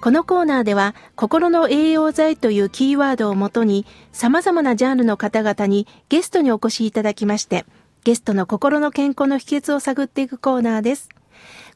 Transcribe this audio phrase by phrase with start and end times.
[0.00, 7.64] このコーナーでは、心の栄養剤というキーワードをもとに、様々なジャンルの方々にゲストにお越しいただきまして、
[8.04, 11.08] ゲストの心の健康の秘訣を探っていくコーナーです。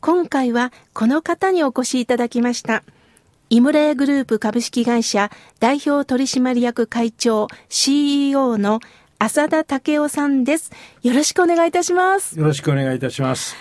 [0.00, 2.82] 今回はこの方にお越しいただきました。
[3.50, 8.80] 井村屋グループ株式会社代表取締役会長 CEO の
[9.18, 10.70] 浅田武夫さんです。
[11.02, 12.38] よろしくお願いいたします。
[12.38, 13.56] よろしくお願いいたします。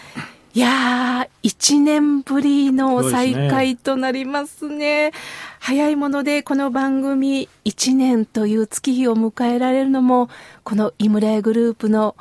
[0.57, 4.70] いやー、一年ぶりの再会となりますね。
[4.70, 5.11] すね
[5.59, 10.30] 早いもので、この番組一年という月日を迎えられるのも、
[10.63, 12.16] この井村屋グループの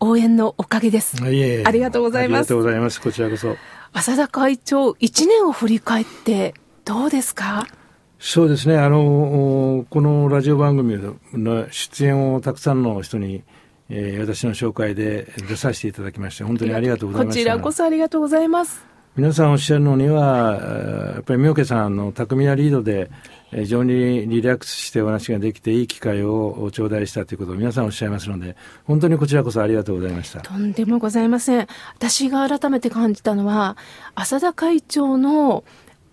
[0.00, 1.22] 応援のおかげです。
[1.22, 2.38] ありがとうございます。
[2.38, 2.98] ありがとうございます。
[2.98, 3.54] こちらこそ。
[3.92, 6.54] 浅田会長、一年を振り返って
[6.86, 7.66] どうですか？
[8.18, 10.96] そうですね、あの、このラジオ番組
[11.34, 13.42] の出演をたくさんの人に、
[13.88, 17.38] えー、私の紹介で出させていただきまして、本当にありがとうございます。
[17.38, 18.84] こちらこそありがとうございます。
[19.16, 23.10] 皆さんおっしゃるのには、やっぱり妙家さんの巧みなリードで、
[23.50, 30.40] 非常にリラックスしてお話ができていい機会を頂戴したということを皆さんおっしゃいますので、本当にこちらこそありがとうございました。
[30.40, 31.66] とんでもございません。
[31.94, 33.78] 私が改めて感じたのは、
[34.14, 35.64] 浅田会長の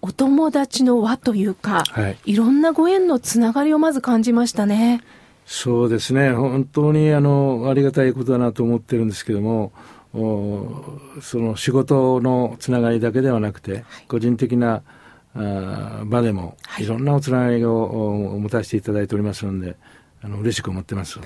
[0.02, 5.02] お友達の輪というか、はい、いろんなご縁のつながりをまず感じましたね。
[5.46, 6.32] そうですね。
[6.32, 9.72] 本当にあのありがたいことだなと思ってるんですけども
[11.22, 14.84] その仕事のつながりだけではなくて、はい、個人的な
[15.36, 19.76] あ場でも、い、ろんなおつながりを持たせていただいておりますので
[20.22, 21.20] あの嬉しく思ってます。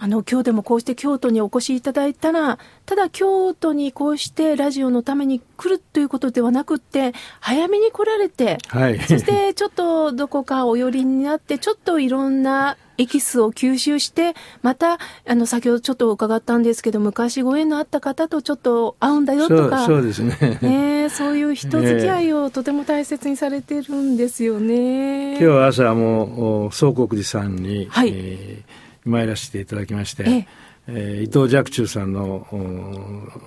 [0.00, 20.58] あの、今日でもこうして京都にお越しいただいたら、ただ京都にこうしてラジオのために来るということではなくって、早めに来られて、はい、そしてちょっとどこかお寄りになって、ちょっといろんなエキスを吸収して、また、あの、先ほどちょっと伺ったんですけど、昔ご縁のあった方とちょっと会うんだよとか、そうですね。
[20.62, 25.40] ねそういう人付き合いをとても大切にされてるんですよね。
[25.40, 30.46] 今日朝も、宗国寺さんに、はい、えー参らせていただきまして、え
[30.88, 30.88] え。
[30.88, 32.46] ー、伊藤若冲さんの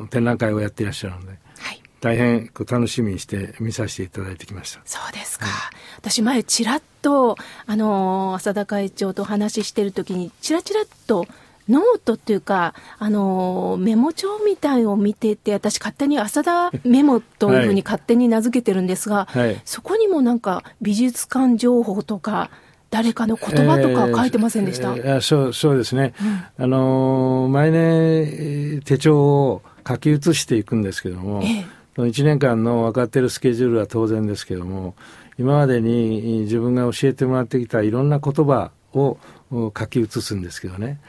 [0.09, 4.81] 展覧会をやっていらっしゃるので、はい、大変楽しみにして見させていただいてきました。
[4.85, 11.27] そうですか、はい、私前ちらっとあの浅田会長とお話ししてる時にちらちらっと
[11.69, 22.49] ノートっていうか、あのメモ帳みたいを見てて、私勝手に浅田メモというふうに勝手に名付けてるんですが、はい、そこにもなんか美術館情報とか、
[22.91, 26.13] 誰かの言葉とか書いてませんでした、えー、そうそうですね、
[26.57, 34.95] うん、あの毎年手帳を書き写していくんですけども、えー、1年間の分かってるスケジュールは当然ですけども
[35.39, 39.17] 今までに自分が教えてもらってきたいろんな言葉を
[39.51, 40.99] 書き写すんですけどね。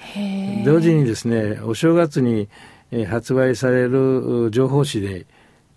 [0.65, 2.49] 同時にですねお正月に
[3.09, 5.27] 発売される情報誌で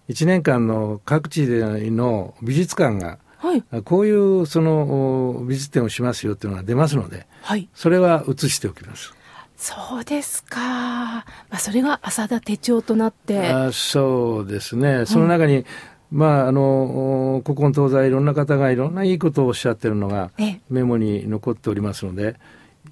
[0.10, 9.14] 1年間の各地での美術館がはい、こういうその美術展をしますよっていうのが出ますので、はい、それは写しておきます。
[9.58, 10.60] そうですか。
[10.60, 13.48] まあ、それが浅田手帳となって。
[13.48, 15.06] あそうですね。
[15.06, 15.66] その中に、うん、
[16.12, 20.32] まあ、あの、古今東西いろんな方がいろんないいことをおっしゃってるのが
[20.70, 22.36] メモに残っておりますので、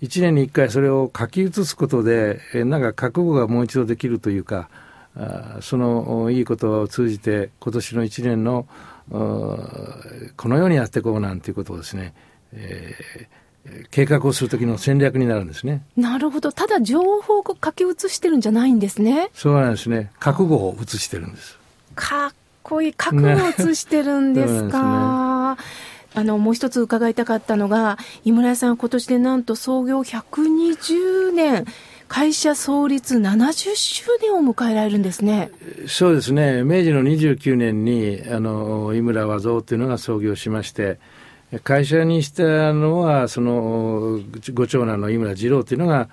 [0.01, 4.69] 1年に1回それを書き写すことで、えなんか覚悟がもう一度できるというか、
[5.15, 8.65] あそのいいことを通じて今年の1年の
[9.09, 12.13] このようにやっていこうなんていうことをですね、
[12.53, 15.85] えー、計画をする時の戦略になるんですね。
[15.95, 16.51] なるほど。
[16.51, 19.29] ただ情報を書き写してるんじゃないんですね。
[19.33, 20.11] そうなんですね。
[20.19, 21.57] 覚悟を写してるんです。
[21.95, 22.33] かっ
[22.63, 22.93] こいい。
[22.93, 25.55] 覚悟を写してるんですか。
[25.55, 25.61] ね、
[26.15, 31.65] あの、もう一つ伺いたかったのが、井村屋さん今年でなんと創業120年。
[32.07, 35.51] 会社創立70周年を迎えられるんですね。
[35.87, 36.63] そうですね。
[36.63, 40.99] 明治の29年に、あの、井村和蔵というのが創業しまして、
[41.63, 44.19] 会社にしたのは、その、
[44.53, 46.09] ご長男の井村二郎というのが、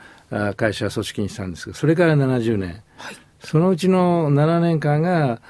[0.57, 2.83] 会社組織にしたんですが、それから70年。
[2.97, 5.41] はい、そのうちの7年間が、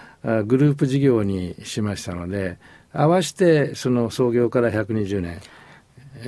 [0.44, 2.58] グループ事業にしましたので、
[2.92, 5.40] 合わせて、その創業から120年、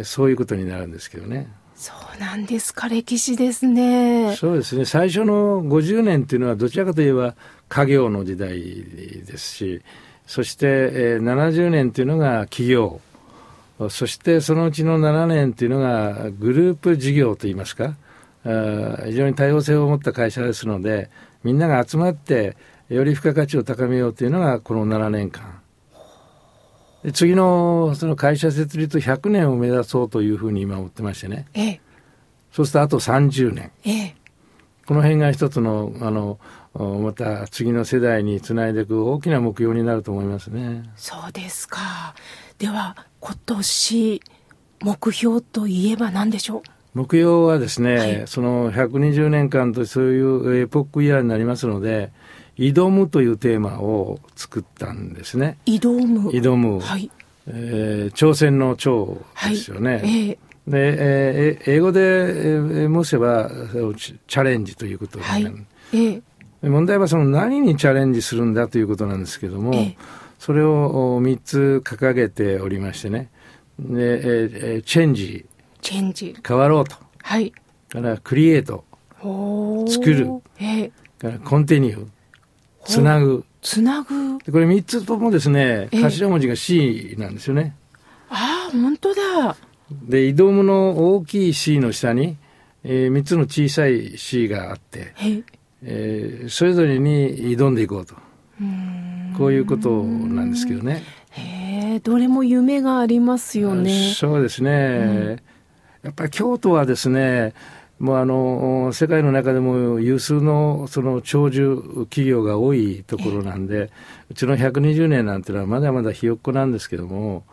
[0.05, 1.49] そういうことになるんですけどね。
[1.82, 4.37] そうなんですか、歴史ですね。
[4.37, 4.84] そうですね。
[4.84, 7.34] 最初の50年っていうのはどちらかといえば
[7.69, 8.61] 家業の時代
[9.26, 9.82] ですし、
[10.25, 13.00] そして、えー、70年っていうのが企業
[13.90, 17.96] そしてそのうちの7年というのがグループ事業といいますか、
[18.44, 21.11] 非常に多様性を持った会社ですので、
[21.43, 22.56] みんなが集まって
[22.90, 25.62] より付加価値を高めようというのがこの7年間。
[27.13, 31.47] 次のその会社設立100年を目指そうというふうに今思ってましてね。
[31.55, 31.81] ええ、
[32.53, 33.73] そうするとあと30年。
[33.85, 34.15] ええ、
[34.87, 36.39] この辺が一つの、あの、
[36.75, 40.85] また次の世代につないでいく大きな目標になると思いますね。
[40.97, 42.15] そうですか。
[42.59, 44.23] では、今年、
[44.81, 46.63] 目標といえば何でしょう？
[46.95, 52.13] 目標はですね、はい、その120年間とそういうエポックイヤーになりますので、
[52.57, 55.59] 挑むというテーマを作ったんですね。
[55.67, 56.31] 挑む。
[56.31, 56.81] 挑む。
[56.81, 57.11] はい。
[57.49, 59.19] えー、挑戦の挑
[59.49, 59.93] ですよね。
[59.95, 63.51] はい、えーで、えー、英語で、えー、申せば
[63.99, 65.43] チャレンジということで、はい。
[65.43, 66.23] えー、
[66.63, 69.97] 問題はその何にチャレンジするんだということなんですけども、えー、
[70.39, 73.31] それを3つ掲げておりましてね。
[73.79, 75.47] で、えー、チェンジ。
[75.81, 76.37] チェンジ。
[76.47, 77.53] 変わろうと、はい、
[77.89, 78.85] からクリエイト。
[79.89, 80.29] 作る、
[80.59, 82.07] えー、からコンティニュー
[82.84, 83.44] つなぐ。
[83.61, 84.38] つなぐ。
[84.38, 87.75] これ3つともですね、頭文字が C なんですよね。
[88.29, 89.56] ああ、本当だ。
[89.90, 92.37] で、移動の大きい C の下に、
[92.84, 95.14] えー、3つの小さい C があって、
[95.82, 98.14] えー、それぞれに挑んでいこうと。
[98.14, 101.02] うこういうことなんですけどね。
[101.31, 104.12] へえ、どれも夢がありますよね。
[104.14, 104.70] そうですね。
[104.70, 105.40] うん、
[106.02, 107.55] やっぱり京都はですね、
[108.03, 113.93] もうあの世界の中でも有数のその長寿企業が多いところなんで、
[114.29, 117.45] うちの120年なんていうのはまだまだひよっこなんですけども、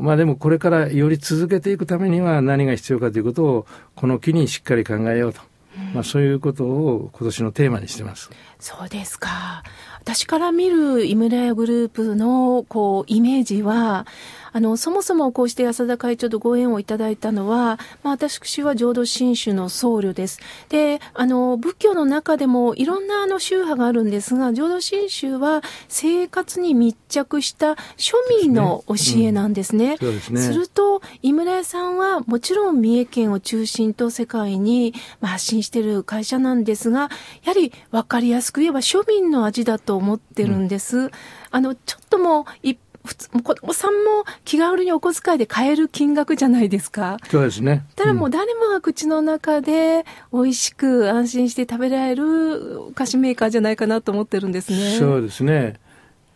[0.00, 5.51] まあでもこれからより続けていくためには何が必要かということをこの機にしっかり考えようと。
[5.94, 8.30] まあ、そういうことを今年のテーマにしてます。
[8.58, 9.62] そうですか。
[10.00, 14.06] 私から見る井村屋グループのこうイメージは、
[14.52, 20.40] あの、そもそもこうして安田会長とご縁をいただいたのは、まあ私は浄土真宗の僧侶です。
[20.68, 29.96] で、あの、仏教の中でもいろんなあの宗派があるんですが、浄土真宗は生活に密着した庶民の教えなんですね。
[29.96, 34.92] すねうん、すねすると、井村屋さんはもちろん三重県を中心と世界に
[35.22, 37.08] 発信している会社なんですが、や
[37.46, 40.96] はり分かりやすく言えば庶民の味だと思ってるんです。
[40.98, 41.10] うん、
[41.50, 47.16] あの、ちょっとも一普通、子供さんも気軽にお小遣いで買える金額じゃないですか。
[47.28, 47.84] そうですね。
[47.96, 54.98] ただもう誰もが口の中で美味しく安心して食べられるお菓子メーカーじゃないかなと思ってるんですね。
[54.98, 55.80] そうですね。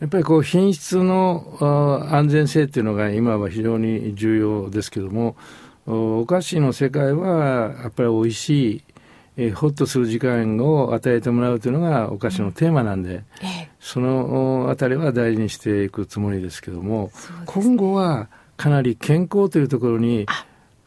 [0.01, 1.57] やっぱりこう品質の
[2.11, 5.37] 安全性っていうのが今は非常に重要ですけども、
[5.87, 8.83] お菓子の世界はやっぱり美味しい
[9.37, 17.11] えー、ホッとする時間を与えてもらうというのがお菓子のテーマなんで、うんえそのあたりは大事にしていくつもりですけども、ね、
[17.47, 20.27] 今後はかなり健康というところに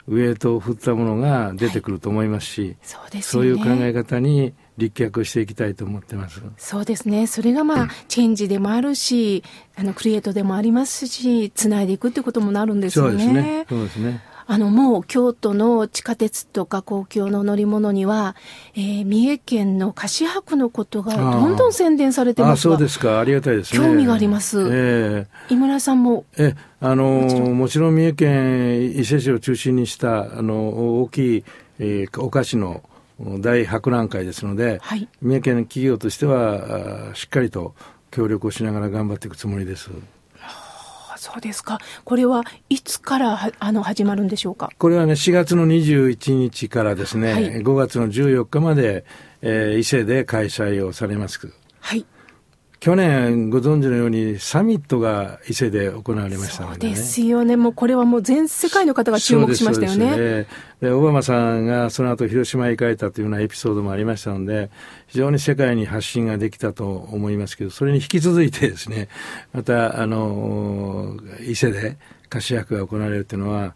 [0.09, 6.41] ウエイトを振ったものが出てくると思いますし、はいそうね、そういう考え方に立脚していきたいと思ってます。
[6.57, 7.27] そうですね。
[7.27, 9.43] それがまあ、うん、チェンジでもあるし、
[9.75, 13.11] あの、クリエイトでもありますし、つないでいくってこともなるんですよね。
[13.11, 13.65] そうですね。
[13.69, 14.23] そうですね。
[14.51, 18.35] あの、もう京都の地下鉄とか公共の乗り物には、
[18.73, 23.19] えー、三重県の菓子博のことがどんどん宣伝されてますそうですか。
[23.19, 23.85] ありがたいですね。
[23.85, 24.59] 興味があります。
[24.61, 26.25] えー、井村さんも。
[26.35, 31.43] え、あのー、もちろん三重県伊勢市を中心にした、あの、大きい、
[31.77, 32.81] えー、お菓子の
[33.19, 37.75] 大博覧会ですので、はい、三重県の企業としては、しっかりと
[38.09, 39.91] 協力をしながら頑張っていくつもりです。
[41.19, 41.79] そうですか。
[42.05, 44.69] これはいつからあの始まるんでしょうか？
[44.77, 49.03] これはね、4月の21日からですね、はい、5月の14日まで、
[49.41, 51.51] えー、伊勢で開催をされます。
[51.81, 52.05] はい。
[52.79, 57.57] 去年ご存知のようにサミットが伊勢で行われましたので、ね、そうですよね。
[57.57, 60.15] もうこれはもう全世界の方が注目しましたよね。
[60.15, 60.47] で、
[60.81, 64.69] ね、オバマさんがその後広島へ行かれたというようなエピソードもありましたので、
[65.07, 69.09] 非常に世界に発信ができたと思いますけど、それに引き続いてですね、
[69.51, 71.97] また、あの、伊勢で
[72.29, 73.75] 菓子役が行われるというのは、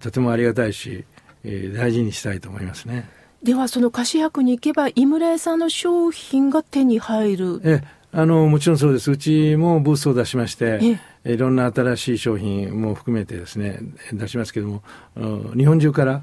[0.00, 1.04] とてもありがたいし、
[1.44, 3.08] えー、大事にしたいと思いますね。
[3.44, 7.60] では、その菓子役に行けば、井村屋さんの商品が手に入る。
[7.64, 9.10] えあの、もちろんそうです。
[9.10, 13.78] うちもブースを出しまして、いろんな新しい商品も含めてですね、
[14.12, 14.82] 出しますけども、
[15.56, 16.22] 日本中から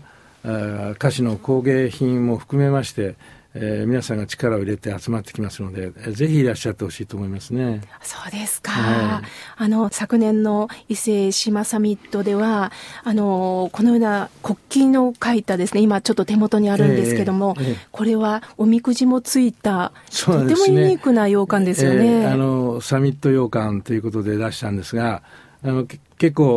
[0.98, 3.15] 菓子の工芸品も含めまして、
[3.62, 7.82] えー、皆さんが力を入れて集まってきますので、ぜひいらっしゃってほしいと思いますね。
[8.02, 8.72] そうですか。
[8.72, 9.24] はい、
[9.58, 12.72] あの、昨年の伊勢志摩サミットでは、
[13.04, 19.92] あの、このような国旗の書いたですね、今ちょっと手元にあるんですけども、えーえー、これはおみくじもついた、
[20.26, 22.24] とてもユニークな羊羹ですよね。
[22.24, 25.24] えー、あの、サミット羊羹ということで出したんですが、
[25.64, 26.56] あの結構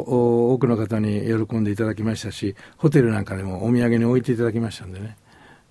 [0.52, 5.16] 多くの方に喜んでいただきましたし、ホテルなんかでもお土産に置いていただきましたんでね。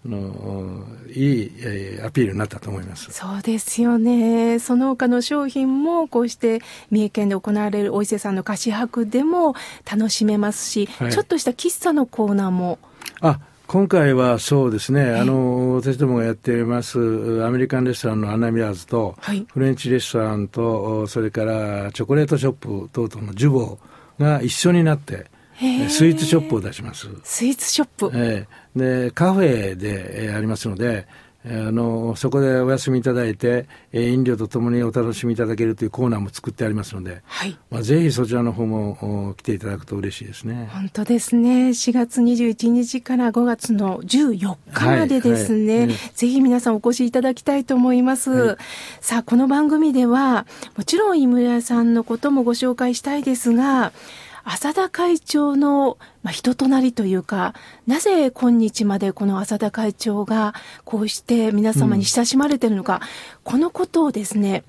[0.05, 3.11] のいい、えー、アピールになったと思います。
[3.11, 4.59] そうですよね。
[4.59, 9.55] その他の商品もこうして三重県で行われるお伊勢さんの菓子博でも
[9.89, 12.79] 楽しめますし、はい、ちょっとした喫茶のコーナーも。
[13.21, 23.77] あ今回はそうですね、あの、私どもがやっています、アメリカンレストランのアンナミラーズと、はい、フレンチレストランと、それからチョコレートショップ等々のジュボ
[24.17, 25.27] が一緒になって、
[25.89, 27.07] スイーツショップを出します。
[27.23, 31.07] スイーツショップ、えー、で、カフェで、えー、ありますので、
[31.45, 40.69] あのそこでお休みいただいて、飲料とともにお楽しみいただけるというコーナーも作ってありますので、はい、まあ、ぜひそちらの方も来ていただくと嬉しいですね。
[40.73, 41.69] 本当ですね。
[41.69, 48.57] 4月21日から5月の14日までですね、はいはい、ぜひ皆さんお越しいただきたいと思います。
[48.99, 53.93] さあ、この番組では、もちろん井村さんのこともご紹介したいですが、
[54.51, 57.53] 浅田会長の、まあ、人となりというか、
[57.85, 62.99] なぜ今日までこの浅田会長がこうして皆様に親しまれているのか、うん、
[63.43, 64.63] このことをですね、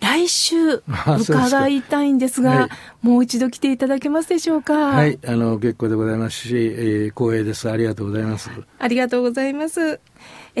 [0.00, 2.66] 来週伺いたいんですが、 は
[3.02, 4.74] い、もう一度来ていただけますでしょうか？
[4.74, 7.70] はい、あの結構でございますし、えー、光栄です。
[7.70, 8.50] ありがとうございます。
[8.78, 10.00] ありがとうございます。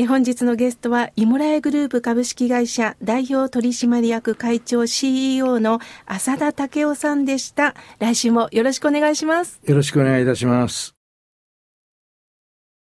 [0.00, 7.74] え本日のゲストは、イモラエグループ株式会社代表取締役会長 CEO の浅田武雄さんでした。
[7.98, 9.60] 来週もよろしくお願いします。
[9.64, 10.97] よろしくお願いいたします。